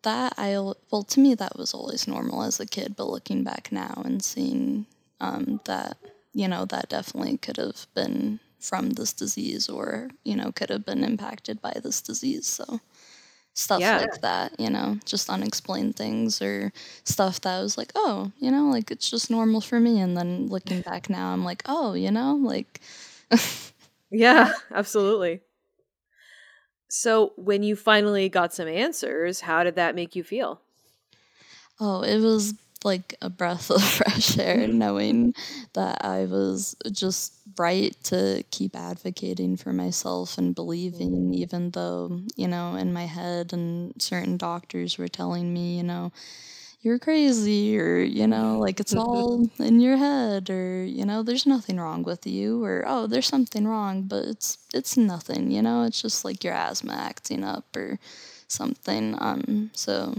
that 0.04 0.36
I 0.38 0.60
well 0.92 1.02
to 1.02 1.20
me 1.20 1.34
that 1.34 1.58
was 1.58 1.74
always 1.74 2.08
normal 2.08 2.44
as 2.44 2.60
a 2.60 2.68
kid, 2.68 2.96
but 2.96 3.10
looking 3.10 3.44
back 3.44 3.72
now 3.72 4.04
and 4.06 4.24
seeing 4.24 4.86
um, 5.20 5.62
that 5.66 5.98
you 6.32 6.48
know 6.48 6.66
that 6.66 6.90
definitely 6.90 7.38
could 7.38 7.58
have 7.58 7.88
been 7.96 8.40
from 8.60 8.92
this 8.92 9.14
disease 9.14 9.68
or 9.68 10.12
you 10.24 10.36
know 10.36 10.52
could 10.52 10.70
have 10.70 10.86
been 10.86 11.04
impacted 11.04 11.60
by 11.60 11.74
this 11.84 12.02
disease. 12.02 12.46
So 12.46 12.82
stuff 13.56 13.80
yeah. 13.80 13.98
like 13.98 14.22
that, 14.22 14.58
you 14.60 14.70
know, 14.70 15.00
just 15.06 15.30
unexplained 15.30 15.96
things 15.96 16.42
or 16.42 16.72
stuff 17.06 17.42
that 17.42 17.62
was 17.62 17.78
like, 17.78 17.92
oh, 17.96 18.32
you 18.38 18.52
know, 18.52 18.66
like 18.66 18.92
it's 18.92 19.10
just 19.10 19.32
normal 19.32 19.62
for 19.62 19.80
me. 19.80 20.00
And 20.00 20.16
then 20.16 20.48
looking 20.48 20.82
back 20.90 21.10
now, 21.10 21.34
I'm 21.34 21.44
like, 21.44 21.64
oh, 21.66 21.94
you 21.94 22.12
know, 22.12 22.36
like. 22.36 22.82
yeah, 24.12 24.54
absolutely. 24.72 25.42
So, 26.88 27.34
when 27.36 27.64
you 27.64 27.76
finally 27.76 28.30
got 28.30 28.54
some 28.54 28.68
answers, 28.68 29.42
how 29.42 29.64
did 29.64 29.76
that 29.76 29.96
make 29.96 30.16
you 30.16 30.24
feel? 30.24 30.62
Oh, 31.80 32.04
it 32.04 32.20
was 32.20 32.54
like 32.86 33.16
a 33.22 33.30
breath 33.30 33.70
of 33.72 33.84
fresh 33.84 34.38
air 34.38 34.68
knowing 34.68 35.34
that 35.74 36.06
I 36.06 36.26
was 36.26 36.76
just 36.92 37.34
right 37.58 37.96
to 38.06 38.44
keep 38.52 38.76
advocating 38.76 39.58
for 39.58 39.74
myself 39.74 40.38
and 40.38 40.56
believing, 40.56 41.12
mm-hmm. 41.12 41.34
even 41.34 41.72
though, 41.72 42.22
you 42.36 42.48
know, 42.48 42.76
in 42.76 42.94
my 42.94 43.06
head 43.06 43.54
and 43.54 43.94
certain 44.02 44.38
doctors 44.38 44.98
were 44.98 45.08
telling 45.08 45.54
me, 45.54 45.78
you 45.78 45.84
know, 45.84 46.12
you're 46.82 47.00
crazy 47.00 47.80
or 47.80 47.98
you 47.98 48.28
know 48.28 48.60
like 48.60 48.80
it's 48.80 48.94
all 48.94 49.50
in 49.58 49.80
your 49.80 49.98
head 49.98 50.52
or 50.52 50.84
you 50.84 51.04
know 51.04 51.24
there's 51.24 51.48
nothing 51.48 51.80
wrong 51.80 52.04
with 52.04 52.28
you 52.28 52.64
or 52.64 52.84
oh 52.86 53.08
there's 53.08 53.26
something 53.26 53.68
wrong 53.68 54.04
but 54.04 54.24
it's 54.26 54.60
it's 54.72 54.96
nothing 54.96 55.50
you 55.50 55.64
know 55.64 55.82
it's 55.82 56.00
just 56.00 56.24
like 56.24 56.44
your 56.44 56.54
asthma 56.54 56.94
acting 56.94 57.44
up 57.44 57.66
or 57.76 57.98
something 58.48 59.16
um 59.20 59.72
so 59.74 60.14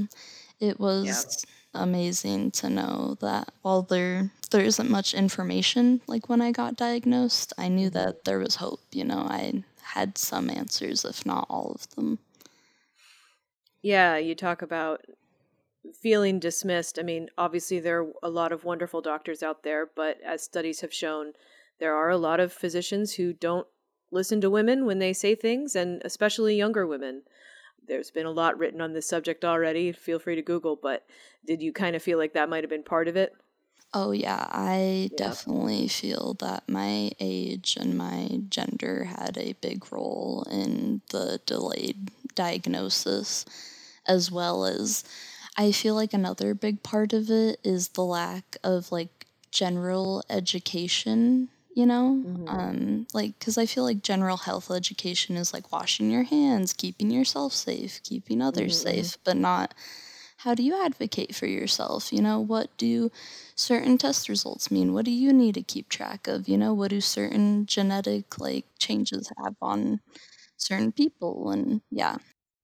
it 0.61 0.80
was. 0.80 1.44
Amazing 1.76 2.50
to 2.52 2.71
know 2.71 3.16
that 3.21 3.52
while 3.62 3.83
there 3.83 4.30
there 4.50 4.62
isn't 4.62 4.90
much 4.90 5.14
information 5.14 6.00
like 6.06 6.28
when 6.28 6.40
I 6.40 6.52
got 6.52 6.76
diagnosed 6.76 7.52
I 7.59 7.68
knew 7.68 7.88
mm-hmm. 7.88 7.99
that 7.99 8.25
there 8.25 8.38
was 8.38 8.56
hope 8.56 8.80
you 8.92 9.04
know 9.04 9.26
I 9.28 9.64
had 9.83 10.18
some 10.18 10.50
answers 10.50 11.04
if 11.04 11.25
not 11.25 11.47
all 11.49 11.73
of 11.75 11.88
them 11.95 12.18
yeah 13.83 14.16
you 14.16 14.35
talk 14.35 14.62
about 14.62 15.04
feeling 15.95 16.38
dismissed. 16.38 16.99
I 16.99 17.02
mean, 17.02 17.28
obviously, 17.37 17.80
there 17.80 18.02
are 18.02 18.12
a 18.23 18.30
lot 18.30 18.52
of 18.52 18.64
wonderful 18.64 19.00
doctors 19.00 19.42
out 19.42 19.62
there, 19.62 19.87
but 19.87 20.18
as 20.25 20.42
studies 20.42 20.80
have 20.80 20.92
shown, 20.92 21.33
there 21.78 21.95
are 21.95 22.11
a 22.11 22.16
lot 22.16 22.40
of 22.40 22.52
physicians 22.52 23.14
who 23.14 23.33
don't 23.33 23.66
listen 24.11 24.40
to 24.40 24.50
women 24.50 24.87
when 24.87 24.99
they 24.99 25.12
say 25.12 25.35
things, 25.35 25.76
and 25.76 26.02
especially 26.04 26.56
younger 26.56 26.87
women. 26.87 27.23
There's 27.87 28.11
been 28.11 28.26
a 28.26 28.31
lot 28.31 28.59
written 28.59 28.81
on 28.81 28.93
this 28.93 29.09
subject 29.09 29.45
already. 29.45 29.93
Feel 29.93 30.19
free 30.19 30.35
to 30.37 30.43
Google, 30.43 30.76
but 30.76 31.07
did 31.47 31.62
you 31.62 31.73
kind 31.73 31.97
of 31.97 32.02
feel 32.02 32.19
like 32.19 32.35
that 32.35 32.49
might 32.49 32.64
have 32.64 32.71
been 32.71 32.83
part 32.83 33.09
of 33.09 33.16
it? 33.16 33.35
Oh, 33.95 34.11
yeah, 34.11 34.47
I 34.50 35.09
yeah. 35.11 35.16
definitely 35.16 35.88
feel 35.88 36.35
that 36.40 36.69
my 36.69 37.12
age 37.19 37.76
and 37.81 37.97
my 37.97 38.40
gender 38.49 39.05
had 39.05 39.38
a 39.38 39.55
big 39.55 39.90
role 39.90 40.47
in 40.50 41.00
the 41.11 41.40
delayed 41.47 42.11
diagnosis, 42.35 43.45
as 44.07 44.31
well 44.31 44.64
as 44.66 45.05
I 45.57 45.73
feel 45.73 45.95
like 45.95 46.12
another 46.12 46.55
big 46.55 46.83
part 46.83 47.12
of 47.12 47.31
it 47.31 47.59
is 47.64 47.88
the 47.88 48.05
lack 48.05 48.57
of 48.62 48.93
like 48.93 49.26
general 49.50 50.23
education 50.28 51.49
you 51.76 51.87
know? 51.87 52.23
Mm-hmm. 52.26 52.49
um 52.49 53.06
like 53.14 53.38
because 53.38 53.56
i 53.56 53.66
feel 53.66 53.85
like 53.85 54.02
general 54.02 54.38
health 54.38 54.71
education 54.71 55.37
is 55.37 55.52
like 55.52 55.71
washing 55.71 56.11
your 56.11 56.25
hands 56.25 56.73
keeping 56.73 57.11
yourself 57.11 57.52
safe 57.52 58.00
keeping 58.02 58.42
others 58.42 58.83
mm-hmm. 58.83 58.97
safe 58.97 59.18
but 59.23 59.37
not 59.37 59.75
how 60.38 60.54
do 60.54 60.62
you 60.62 60.80
advocate 60.85 61.35
for 61.35 61.47
yourself? 61.47 62.12
You 62.12 62.21
know 62.21 62.40
what 62.40 62.68
do 62.76 63.11
certain 63.54 63.99
test 63.99 64.28
results 64.28 64.71
mean? 64.71 64.92
What 64.92 65.04
do 65.04 65.11
you 65.11 65.33
need 65.33 65.54
to 65.54 65.62
keep 65.62 65.88
track 65.88 66.28
of? 66.28 66.49
You 66.49 66.59
know 66.59 66.75
what 66.75 66.90
do 66.90 67.00
certain 67.00 67.66
genetic 67.66 68.38
like 68.38 68.66
changes 68.78 69.33
have 69.42 69.56
on 69.62 70.00
certain 70.56 70.92
people? 70.92 71.50
And 71.50 71.80
yeah. 71.90 72.18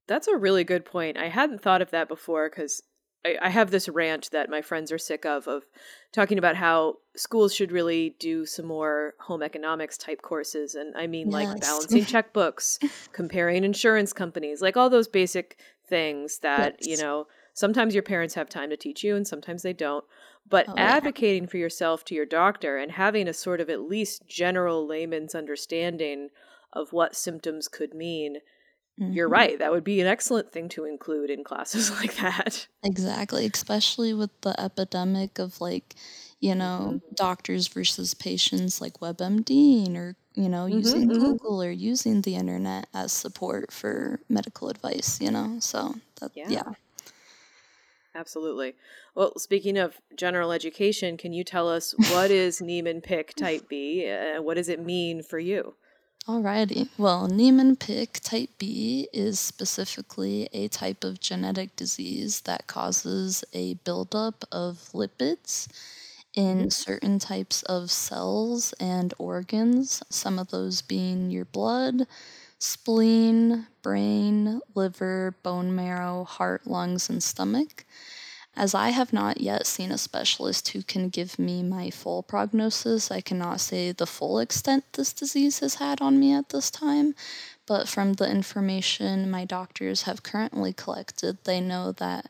That's 0.07 0.29
a 0.29 0.37
really 0.37 0.65
good 0.65 0.85
point. 0.85 1.17
I 1.17 1.29
hadn't 1.29 1.63
thought 1.63 1.83
of 1.83 1.91
that 1.91 2.09
before 2.09 2.51
because 2.51 2.83
I, 3.25 3.37
I 3.43 3.49
have 3.51 3.71
this 3.71 3.89
rant 3.89 4.31
that 4.33 4.51
my 4.51 4.63
friends 4.63 4.91
are 4.93 4.99
sick 4.99 5.25
of 5.25 5.47
of 5.47 5.65
talking 6.13 6.39
about 6.39 6.57
how 6.57 6.97
schools 7.15 7.55
should 7.55 7.73
really 7.73 8.17
do 8.19 8.45
some 8.47 8.67
more 8.67 9.15
home 9.21 9.43
economics 9.43 9.97
type 9.97 10.23
courses 10.23 10.75
and 10.75 10.95
i 10.97 11.07
mean 11.07 11.31
yes. 11.31 11.35
like 11.35 11.61
balancing 11.61 12.05
checkbooks 12.05 12.79
comparing 13.13 13.65
insurance 13.65 14.13
companies 14.13 14.61
like 14.63 14.77
all 14.77 14.91
those 14.91 15.09
basic 15.09 15.59
things 15.87 16.39
that 16.39 16.77
yes. 16.81 16.89
you 16.89 17.03
know 17.03 17.27
sometimes 17.55 17.95
your 17.95 18.03
parents 18.03 18.35
have 18.35 18.49
time 18.49 18.71
to 18.71 18.77
teach 18.77 19.05
you 19.05 19.15
and 19.15 19.27
sometimes 19.27 19.63
they 19.63 19.73
don't 19.73 20.05
but 20.49 20.67
oh, 20.69 20.75
advocating 20.77 21.45
yeah. 21.45 21.49
for 21.49 21.59
yourself 21.59 22.05
to 22.05 22.15
your 22.15 22.27
doctor 22.27 22.79
and 22.79 22.93
having 22.93 23.29
a 23.29 23.33
sort 23.33 23.61
of 23.61 23.71
at 23.71 23.81
least 23.81 24.27
general 24.27 24.87
layman's 24.87 25.35
understanding 25.35 26.29
of 26.73 26.93
what 26.93 27.15
symptoms 27.15 27.69
could 27.69 27.95
mean 27.95 28.39
Mm-hmm. 29.01 29.13
You're 29.13 29.29
right. 29.29 29.59
That 29.59 29.73
would 29.73 29.85
be 29.85 30.01
an 30.01 30.07
excellent 30.07 30.53
thing 30.53 30.69
to 30.71 30.85
include 30.85 31.31
in 31.31 31.45
classes 31.45 31.91
like 32.01 32.15
that. 32.17 32.67
Exactly, 32.83 33.49
especially 33.53 34.13
with 34.13 34.31
the 34.43 34.59
epidemic 34.61 35.39
of 35.39 35.61
like, 35.61 35.95
you 36.41 36.55
know, 36.55 36.95
mm-hmm. 36.95 37.15
doctors 37.15 37.69
versus 37.69 38.15
patients 38.15 38.81
like 38.81 39.01
WebMD 39.01 39.97
or, 39.97 40.17
you 40.35 40.49
know, 40.49 40.65
mm-hmm, 40.65 40.79
using 40.79 41.09
mm-hmm. 41.09 41.19
Google 41.21 41.63
or 41.63 41.71
using 41.71 42.23
the 42.23 42.35
internet 42.35 42.87
as 42.93 43.13
support 43.13 43.73
for 43.73 44.21
medical 44.29 44.69
advice, 44.69 45.21
you 45.21 45.31
know? 45.31 45.57
So, 45.61 45.95
that, 46.21 46.33
yeah. 46.35 46.49
yeah. 46.49 46.73
Absolutely. 48.15 48.75
Well, 49.15 49.39
speaking 49.39 49.79
of 49.79 50.01
general 50.17 50.53
education, 50.53 51.17
can 51.17 51.33
you 51.33 51.45
tell 51.45 51.69
us 51.69 51.95
what 52.13 52.31
is 52.31 52.61
Niemann-Pick 52.61 53.35
type 53.35 53.69
B? 53.69 54.07
Uh, 54.07 54.43
what 54.43 54.55
does 54.55 54.69
it 54.69 54.85
mean 54.85 55.23
for 55.23 55.39
you? 55.39 55.75
Alrighty. 56.29 56.89
Well, 56.97 57.27
Niemann-Pick 57.27 58.21
type 58.21 58.51
B 58.57 59.09
is 59.13 59.41
specifically 59.41 60.49
a 60.53 60.69
type 60.69 61.03
of 61.03 61.19
genetic 61.19 61.75
disease 61.75 62.43
that 62.43 62.69
causes 62.69 63.43
a 63.53 63.75
buildup 63.75 64.45
of 64.53 64.89
lipids 64.95 65.67
in 66.35 66.59
mm-hmm. 66.59 66.69
certain 66.69 67.19
types 67.19 67.65
of 67.65 67.91
cells 67.91 68.73
and 68.75 69.13
organs, 69.19 70.01
some 70.11 70.39
of 70.39 70.51
those 70.51 70.81
being 70.81 71.33
your 71.33 71.45
blood, 71.45 72.07
spleen, 72.57 73.67
brain, 73.83 74.61
liver, 74.77 75.35
bone 75.43 75.75
marrow, 75.75 76.23
heart, 76.23 76.69
lungs, 76.69 77.11
and 77.11 77.21
stomach. 77.21 77.85
As 78.55 78.75
I 78.75 78.91
have 78.91 79.15
not 79.15 79.41
yet 79.41 79.67
seen 79.67 79.91
a 79.91 79.97
specialist 79.97 80.69
who 80.69 80.83
can 80.83 81.09
give 81.09 81.39
me 81.39 81.63
my 81.63 81.91
full 81.91 82.23
prognosis, 82.23 83.11
I 83.11 83.23
cannot 83.23 83.61
say 83.61 83.93
the 83.93 84.07
full 84.07 84.39
extent 84.39 84.85
this 84.93 85.13
disease 85.13 85.61
has 85.61 85.77
had 85.77 86.03
on 86.03 86.21
me 86.21 86.35
at 86.35 86.51
this 86.51 86.71
time. 86.71 87.15
But 87.67 87.89
from 87.89 88.15
the 88.15 88.31
information 88.31 89.31
my 89.31 89.47
doctors 89.47 90.03
have 90.03 90.23
currently 90.23 90.75
collected, 90.75 91.39
they 91.45 91.61
know 91.61 91.93
that 91.93 92.27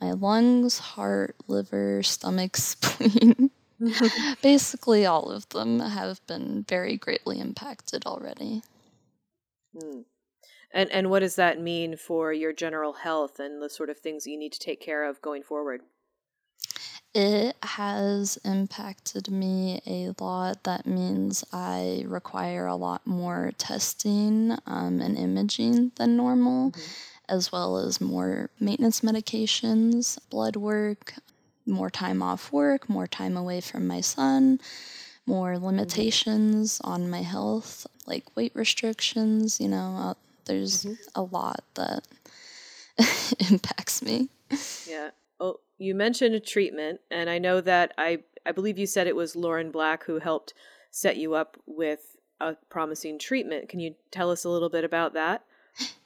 my 0.00 0.12
lungs, 0.12 0.78
heart, 0.78 1.36
liver, 1.46 2.02
stomach, 2.02 2.56
spleen, 2.56 3.50
basically 4.42 5.04
all 5.04 5.30
of 5.30 5.46
them 5.50 5.80
have 5.80 6.26
been 6.26 6.64
very 6.66 6.96
greatly 6.96 7.38
impacted 7.38 8.06
already. 8.06 8.62
Hmm. 9.78 10.00
And 10.72 10.90
and 10.90 11.10
what 11.10 11.20
does 11.20 11.36
that 11.36 11.60
mean 11.60 11.96
for 11.96 12.32
your 12.32 12.52
general 12.52 12.94
health 12.94 13.38
and 13.38 13.62
the 13.62 13.70
sort 13.70 13.90
of 13.90 13.98
things 13.98 14.26
you 14.26 14.38
need 14.38 14.52
to 14.52 14.58
take 14.58 14.80
care 14.80 15.04
of 15.04 15.22
going 15.22 15.42
forward? 15.42 15.82
It 17.14 17.56
has 17.62 18.36
impacted 18.44 19.30
me 19.30 19.80
a 19.86 20.12
lot. 20.22 20.64
That 20.64 20.86
means 20.86 21.44
I 21.50 22.04
require 22.06 22.66
a 22.66 22.76
lot 22.76 23.06
more 23.06 23.52
testing 23.56 24.52
um, 24.66 25.00
and 25.00 25.16
imaging 25.16 25.92
than 25.96 26.18
normal, 26.18 26.72
mm-hmm. 26.72 26.82
as 27.30 27.50
well 27.50 27.78
as 27.78 28.02
more 28.02 28.50
maintenance 28.60 29.00
medications, 29.00 30.18
blood 30.28 30.56
work, 30.56 31.14
more 31.64 31.88
time 31.88 32.22
off 32.22 32.52
work, 32.52 32.86
more 32.90 33.06
time 33.06 33.34
away 33.34 33.62
from 33.62 33.86
my 33.86 34.02
son, 34.02 34.60
more 35.24 35.54
mm-hmm. 35.54 35.64
limitations 35.64 36.78
mm-hmm. 36.78 36.90
on 36.90 37.08
my 37.08 37.22
health, 37.22 37.86
like 38.06 38.36
weight 38.36 38.52
restrictions, 38.54 39.58
you 39.58 39.68
know, 39.68 39.96
uh, 39.98 40.14
there's 40.46 40.84
mm-hmm. 40.84 40.94
a 41.14 41.22
lot 41.22 41.62
that 41.74 42.06
impacts 43.50 44.02
me. 44.02 44.30
Yeah. 44.86 45.10
Oh, 45.38 45.60
you 45.78 45.94
mentioned 45.94 46.34
a 46.34 46.40
treatment, 46.40 47.00
and 47.10 47.28
I 47.28 47.38
know 47.38 47.60
that 47.60 47.92
I 47.98 48.20
I 48.46 48.52
believe 48.52 48.78
you 48.78 48.86
said 48.86 49.06
it 49.06 49.16
was 49.16 49.36
Lauren 49.36 49.70
Black 49.70 50.04
who 50.04 50.18
helped 50.18 50.54
set 50.90 51.16
you 51.16 51.34
up 51.34 51.56
with 51.66 52.16
a 52.40 52.56
promising 52.70 53.18
treatment. 53.18 53.68
Can 53.68 53.80
you 53.80 53.94
tell 54.10 54.30
us 54.30 54.44
a 54.44 54.48
little 54.48 54.70
bit 54.70 54.84
about 54.84 55.14
that? 55.14 55.44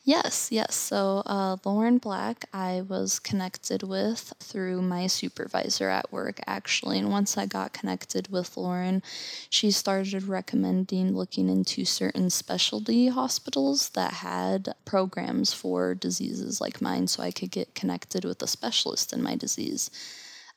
Yes, 0.03 0.49
yes. 0.51 0.75
So, 0.75 1.23
uh, 1.27 1.59
Lauren 1.65 1.99
Black, 1.99 2.47
I 2.55 2.83
was 2.89 3.19
connected 3.19 3.83
with 3.83 4.33
through 4.41 4.81
my 4.81 5.07
supervisor 5.07 5.91
at 5.91 6.11
work, 6.11 6.41
actually. 6.47 6.99
And 6.99 7.11
once 7.11 7.37
I 7.37 7.45
got 7.47 7.75
connected 7.75 8.29
with 8.29 8.57
Lauren, 8.57 9.03
she 9.51 9.71
started 9.71 10.23
recommending 10.25 11.15
looking 11.15 11.49
into 11.51 11.85
certain 11.85 12.31
specialty 12.31 13.09
hospitals 13.09 13.91
that 13.91 14.15
had 14.15 14.75
programs 14.87 15.53
for 15.53 15.95
diseases 15.95 16.61
like 16.63 16.81
mine 16.81 17.07
so 17.07 17.23
I 17.23 17.31
could 17.31 17.51
get 17.51 17.75
connected 17.75 18.25
with 18.25 18.43
a 18.43 18.47
specialist 18.47 19.13
in 19.13 19.23
my 19.23 19.37
disease. 19.37 19.91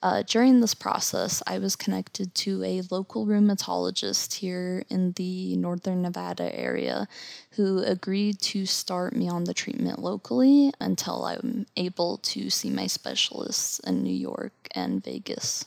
Uh, 0.04 0.22
during 0.24 0.60
this 0.60 0.74
process, 0.74 1.42
I 1.48 1.60
was 1.60 1.78
connected 1.78 2.36
to 2.36 2.62
a 2.62 2.82
local 2.92 3.26
rheumatologist 3.26 4.34
here 4.34 4.84
in 4.90 5.14
the 5.14 5.56
northern 5.56 6.02
Nevada 6.02 6.54
area 6.54 7.08
who 7.52 7.82
agreed 7.82 8.42
to 8.42 8.66
start 8.66 9.16
me 9.16 9.30
on 9.30 9.46
the 9.46 9.54
treatment 9.54 10.00
locally 10.00 10.74
until 10.82 11.24
I'm 11.24 11.68
able 11.78 12.18
to 12.18 12.50
see 12.50 12.70
my 12.70 12.86
specialists 12.86 13.80
in 13.80 14.04
New 14.04 14.14
York 14.14 14.52
and 14.76 15.02
Vegas. 15.02 15.64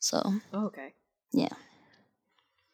So, 0.00 0.24
oh, 0.52 0.66
okay. 0.66 0.94
Yeah. 1.32 1.54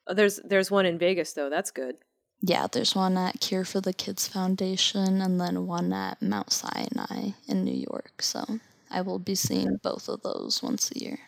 Oh, 0.06 0.14
there's 0.14 0.40
there's 0.42 0.70
one 0.70 0.86
in 0.86 0.98
Vegas 0.98 1.34
though. 1.34 1.50
That's 1.50 1.70
good. 1.70 1.96
Yeah, 2.40 2.66
there's 2.72 2.94
one 2.94 3.18
at 3.18 3.40
Cure 3.40 3.64
for 3.66 3.82
the 3.82 3.92
Kids 3.92 4.26
Foundation 4.26 5.20
and 5.20 5.38
then 5.38 5.66
one 5.66 5.92
at 5.92 6.22
Mount 6.22 6.50
Sinai 6.50 7.32
in 7.46 7.62
New 7.62 7.74
York. 7.74 8.22
So 8.22 8.60
I 8.94 9.00
will 9.00 9.18
be 9.18 9.34
seeing 9.34 9.76
both 9.82 10.08
of 10.08 10.22
those 10.22 10.62
once 10.62 10.92
a 10.92 10.98
year. 10.98 11.18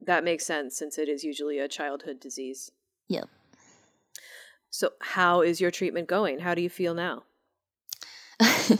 That 0.00 0.24
makes 0.24 0.46
sense 0.46 0.76
since 0.76 0.98
it 0.98 1.08
is 1.08 1.24
usually 1.24 1.58
a 1.58 1.68
childhood 1.68 2.20
disease. 2.20 2.70
Yep. 3.08 3.28
So, 4.70 4.90
how 5.00 5.42
is 5.42 5.60
your 5.60 5.70
treatment 5.70 6.08
going? 6.08 6.40
How 6.40 6.54
do 6.54 6.62
you 6.62 6.70
feel 6.70 6.94
now? 6.94 7.24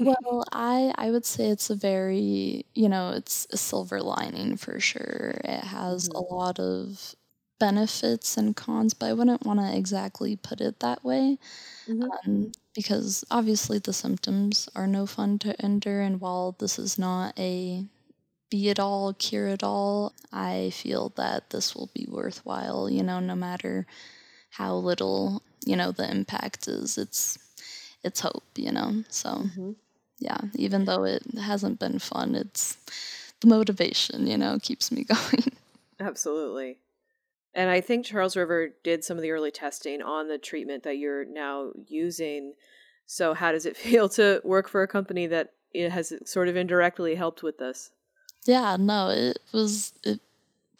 well, 0.00 0.44
I 0.52 0.92
I 0.96 1.10
would 1.10 1.24
say 1.24 1.48
it's 1.48 1.70
a 1.70 1.74
very, 1.74 2.66
you 2.74 2.88
know, 2.88 3.10
it's 3.10 3.46
a 3.50 3.56
silver 3.56 4.00
lining 4.00 4.56
for 4.56 4.80
sure. 4.80 5.40
It 5.44 5.64
has 5.64 6.08
mm-hmm. 6.08 6.16
a 6.16 6.34
lot 6.34 6.58
of 6.58 7.14
benefits 7.58 8.36
and 8.36 8.56
cons, 8.56 8.94
but 8.94 9.06
I 9.06 9.12
wouldn't 9.12 9.44
want 9.46 9.60
to 9.60 9.76
exactly 9.76 10.36
put 10.36 10.60
it 10.60 10.80
that 10.80 11.04
way. 11.04 11.38
Mm-hmm. 11.88 12.02
Um, 12.26 12.52
because 12.74 13.24
obviously 13.30 13.78
the 13.78 13.92
symptoms 13.92 14.68
are 14.74 14.86
no 14.86 15.06
fun 15.06 15.38
to 15.40 15.54
endure, 15.64 16.00
and 16.00 16.20
while 16.20 16.56
this 16.58 16.78
is 16.78 16.98
not 16.98 17.38
a 17.38 17.84
be 18.50 18.68
it 18.68 18.78
all, 18.78 19.12
cure 19.14 19.48
it 19.48 19.64
all, 19.64 20.12
I 20.32 20.70
feel 20.70 21.12
that 21.16 21.50
this 21.50 21.74
will 21.74 21.90
be 21.92 22.06
worthwhile, 22.08 22.88
you 22.88 23.02
know, 23.02 23.18
no 23.18 23.34
matter 23.34 23.86
how 24.50 24.76
little, 24.76 25.42
you 25.66 25.74
know, 25.74 25.90
the 25.90 26.08
impact 26.08 26.68
is. 26.68 26.96
It's 26.96 27.38
it's 28.04 28.20
hope, 28.20 28.44
you 28.54 28.70
know. 28.70 29.02
So 29.08 29.30
mm-hmm. 29.30 29.72
yeah, 30.20 30.38
even 30.54 30.84
though 30.84 31.04
it 31.04 31.22
hasn't 31.36 31.80
been 31.80 31.98
fun, 31.98 32.34
it's 32.34 32.76
the 33.40 33.48
motivation, 33.48 34.26
you 34.26 34.38
know, 34.38 34.58
keeps 34.62 34.92
me 34.92 35.04
going. 35.14 35.52
Absolutely. 35.98 36.78
And 37.54 37.70
I 37.70 37.80
think 37.80 38.04
Charles 38.04 38.36
River 38.36 38.70
did 38.82 39.04
some 39.04 39.16
of 39.16 39.22
the 39.22 39.30
early 39.30 39.50
testing 39.50 40.02
on 40.02 40.28
the 40.28 40.38
treatment 40.38 40.82
that 40.82 40.98
you're 40.98 41.24
now 41.24 41.70
using. 41.86 42.54
So, 43.06 43.34
how 43.34 43.52
does 43.52 43.66
it 43.66 43.76
feel 43.76 44.08
to 44.10 44.40
work 44.44 44.68
for 44.68 44.82
a 44.82 44.88
company 44.88 45.26
that 45.28 45.52
has 45.74 46.12
sort 46.24 46.48
of 46.48 46.56
indirectly 46.56 47.14
helped 47.14 47.42
with 47.42 47.58
this? 47.58 47.90
Yeah, 48.44 48.76
no, 48.78 49.08
it 49.08 49.38
was, 49.52 49.92
it 50.02 50.20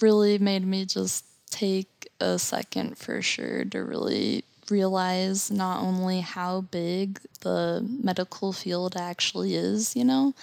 really 0.01 0.39
made 0.39 0.67
me 0.67 0.85
just 0.85 1.25
take 1.51 2.09
a 2.21 2.39
second 2.39 2.99
for 2.99 3.23
sure 3.23 3.65
to 3.65 3.79
really 3.83 4.45
realize 4.71 5.51
not 5.51 5.83
only 5.83 6.21
how 6.21 6.63
big 6.63 7.21
the 7.41 7.87
medical 8.03 8.53
field 8.53 8.97
actually 8.97 9.55
is, 9.55 9.95
you 9.95 10.05
know, 10.05 10.35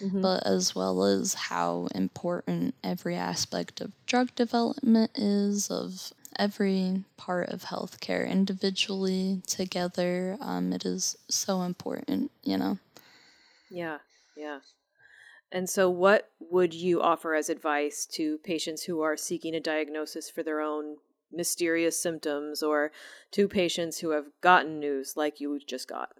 mm-hmm. 0.00 0.20
but 0.20 0.46
as 0.46 0.74
well 0.74 1.04
as 1.04 1.34
how 1.34 1.88
important 1.94 2.74
every 2.82 3.16
aspect 3.16 3.80
of 3.80 3.92
drug 4.06 4.34
development 4.34 5.10
is, 5.14 5.70
of 5.70 6.12
every 6.38 7.04
part 7.16 7.48
of 7.50 7.64
healthcare 7.64 8.28
individually, 8.28 9.42
together. 9.46 10.36
Um, 10.40 10.72
it 10.72 10.84
is 10.84 11.16
so 11.28 11.62
important, 11.62 12.30
you 12.42 12.56
know? 12.56 12.78
Yeah, 13.70 13.98
yeah. 14.36 14.60
And 15.52 15.68
so, 15.68 15.90
what 15.90 16.30
would 16.38 16.72
you 16.72 17.02
offer 17.02 17.34
as 17.34 17.48
advice 17.48 18.06
to 18.12 18.38
patients 18.38 18.84
who 18.84 19.00
are 19.02 19.16
seeking 19.16 19.54
a 19.54 19.60
diagnosis 19.60 20.30
for 20.30 20.42
their 20.42 20.60
own 20.60 20.96
mysterious 21.32 22.00
symptoms 22.00 22.62
or 22.62 22.92
to 23.32 23.48
patients 23.48 23.98
who 23.98 24.10
have 24.10 24.26
gotten 24.40 24.78
news 24.78 25.14
like 25.16 25.40
you 25.40 25.58
just 25.66 25.88
got? 25.88 26.10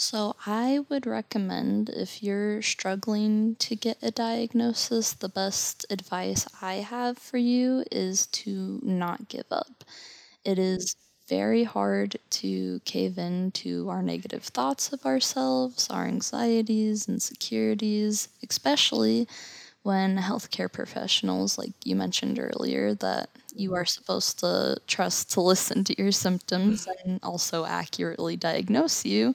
So, 0.00 0.34
I 0.46 0.78
would 0.88 1.04
recommend 1.04 1.90
if 1.90 2.22
you're 2.22 2.62
struggling 2.62 3.56
to 3.56 3.76
get 3.76 3.98
a 4.00 4.10
diagnosis, 4.10 5.12
the 5.12 5.28
best 5.28 5.84
advice 5.90 6.46
I 6.62 6.76
have 6.76 7.18
for 7.18 7.36
you 7.36 7.84
is 7.92 8.26
to 8.28 8.80
not 8.82 9.28
give 9.28 9.44
up. 9.50 9.84
It 10.42 10.58
is 10.58 10.96
very 11.28 11.64
hard 11.64 12.16
to 12.30 12.80
cave 12.86 13.18
in 13.18 13.50
to 13.50 13.90
our 13.90 14.00
negative 14.00 14.44
thoughts 14.44 14.90
of 14.90 15.04
ourselves, 15.04 15.90
our 15.90 16.06
anxieties, 16.06 17.06
insecurities, 17.06 18.30
especially 18.48 19.28
when 19.82 20.16
healthcare 20.16 20.72
professionals, 20.72 21.58
like 21.58 21.72
you 21.84 21.94
mentioned 21.94 22.38
earlier, 22.38 22.94
that 22.94 23.28
you 23.54 23.74
are 23.74 23.84
supposed 23.84 24.38
to 24.38 24.78
trust 24.86 25.30
to 25.32 25.42
listen 25.42 25.84
to 25.84 26.02
your 26.02 26.10
symptoms 26.10 26.86
mm. 26.86 26.92
and 27.04 27.20
also 27.22 27.66
accurately 27.66 28.34
diagnose 28.34 29.04
you 29.04 29.34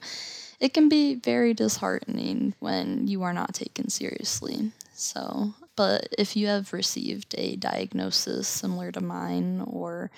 it 0.60 0.72
can 0.72 0.88
be 0.88 1.14
very 1.14 1.54
disheartening 1.54 2.54
when 2.58 3.06
you 3.06 3.22
are 3.22 3.32
not 3.32 3.54
taken 3.54 3.88
seriously. 3.88 4.72
So, 4.94 5.54
but 5.76 6.08
if 6.18 6.36
you 6.36 6.46
have 6.46 6.72
received 6.72 7.34
a 7.36 7.56
diagnosis 7.56 8.48
similar 8.48 8.90
to 8.92 9.00
mine 9.00 9.62
or 9.66 10.10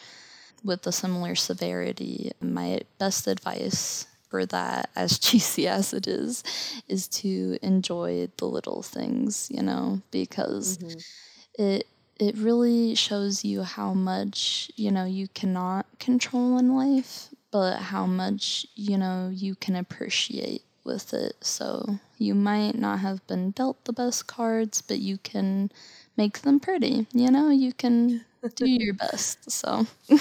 with 0.64 0.86
a 0.86 0.92
similar 0.92 1.34
severity, 1.34 2.32
my 2.40 2.80
best 2.98 3.26
advice 3.26 4.06
for 4.28 4.46
that, 4.46 4.90
as 4.96 5.18
cheesy 5.18 5.66
as 5.66 5.92
it 5.92 6.06
is, 6.06 6.44
is 6.88 7.08
to 7.08 7.58
enjoy 7.62 8.28
the 8.36 8.46
little 8.46 8.82
things, 8.82 9.48
you 9.52 9.62
know, 9.62 10.00
because 10.10 10.78
mm-hmm. 10.78 11.62
it 11.62 11.86
it 12.18 12.36
really 12.36 12.96
shows 12.96 13.44
you 13.44 13.62
how 13.62 13.94
much, 13.94 14.72
you 14.74 14.90
know, 14.90 15.04
you 15.04 15.28
cannot 15.28 15.86
control 16.00 16.58
in 16.58 16.74
life, 16.74 17.28
but 17.50 17.78
how 17.78 18.06
much, 18.06 18.66
you 18.74 18.96
know, 18.96 19.30
you 19.32 19.54
can 19.54 19.76
appreciate 19.76 20.62
with 20.84 21.12
it. 21.14 21.36
So 21.40 21.98
you 22.18 22.34
might 22.34 22.74
not 22.74 23.00
have 23.00 23.26
been 23.26 23.50
dealt 23.52 23.84
the 23.84 23.92
best 23.92 24.26
cards, 24.26 24.82
but 24.82 24.98
you 24.98 25.18
can 25.18 25.70
make 26.16 26.40
them 26.40 26.60
pretty. 26.60 27.06
You 27.12 27.30
know, 27.30 27.50
you 27.50 27.72
can 27.72 28.24
do 28.56 28.66
your 28.68 28.94
best. 28.94 29.50
So 29.50 29.86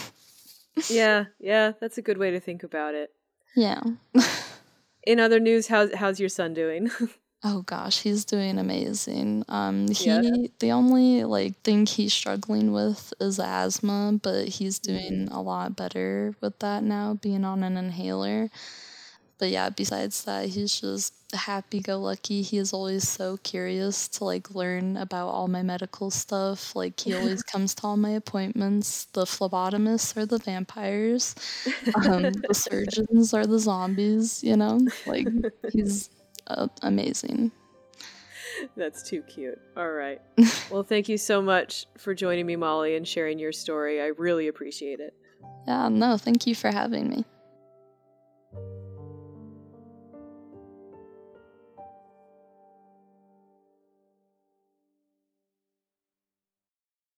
Yeah, 0.90 1.26
yeah, 1.40 1.72
that's 1.80 1.98
a 1.98 2.02
good 2.02 2.18
way 2.18 2.32
to 2.32 2.40
think 2.40 2.64
about 2.64 2.96
it. 2.96 3.12
Yeah. 3.56 3.82
In 5.04 5.20
other 5.20 5.40
news, 5.40 5.68
how's 5.68 5.94
how's 5.94 6.20
your 6.20 6.30
son 6.30 6.54
doing? 6.54 6.92
Oh 7.44 7.62
gosh, 7.62 8.02
he's 8.02 8.26
doing 8.26 8.58
amazing. 8.58 9.46
Um, 9.48 9.88
he 9.90 10.06
yeah. 10.06 10.22
the 10.60 10.72
only 10.72 11.24
like 11.24 11.56
thing 11.62 11.86
he's 11.86 12.14
struggling 12.14 12.72
with 12.72 13.14
is 13.20 13.40
asthma, 13.40 14.20
but 14.22 14.48
he's 14.48 14.80
doing 14.80 15.28
a 15.32 15.42
lot 15.42 15.76
better 15.76 16.36
with 16.42 16.58
that 16.60 16.84
now, 16.84 17.14
being 17.22 17.46
on 17.46 17.64
an 17.64 17.78
inhaler. 17.78 18.50
But 19.38 19.50
yeah, 19.50 19.70
besides 19.70 20.24
that, 20.26 20.50
he's 20.50 20.82
just 20.82 21.14
happy 21.34 21.80
go 21.80 22.00
lucky. 22.00 22.42
He 22.42 22.58
is 22.58 22.74
always 22.74 23.08
so 23.08 23.38
curious 23.38 24.08
to 24.10 24.24
like 24.24 24.56
learn 24.56 24.98
about 24.98 25.30
all 25.30 25.48
my 25.48 25.62
medical 25.62 26.10
stuff. 26.10 26.76
Like 26.76 27.00
he 27.00 27.14
always 27.14 27.44
comes 27.54 27.76
to 27.76 27.84
all 27.88 27.98
my 27.98 28.12
appointments. 28.12 29.06
The 29.14 29.26
phlebotomists 29.26 30.18
are 30.18 30.26
the 30.26 30.40
vampires. 30.40 31.36
Um, 31.96 32.32
the 32.48 32.54
surgeons 32.54 33.34
are 33.34 33.46
the 33.46 33.60
zombies, 33.60 34.44
you 34.44 34.56
know? 34.58 34.80
Like 35.06 35.28
he's 35.72 36.10
uh, 36.48 36.68
amazing. 36.82 37.52
That's 38.76 39.04
too 39.04 39.22
cute. 39.24 39.60
All 39.76 39.92
right. 39.92 40.22
well, 40.72 40.84
thank 40.84 41.10
you 41.10 41.18
so 41.18 41.42
much 41.42 41.86
for 41.98 42.14
joining 42.14 42.46
me, 42.46 42.56
Molly, 42.56 42.96
and 42.96 43.08
sharing 43.08 43.40
your 43.40 43.52
story. 43.52 44.02
I 44.02 44.08
really 44.08 44.48
appreciate 44.48 45.00
it. 45.00 45.14
Yeah, 45.68 45.90
no, 45.90 46.18
thank 46.18 46.48
you 46.48 46.56
for 46.56 46.72
having 46.72 47.10
me. 47.10 47.26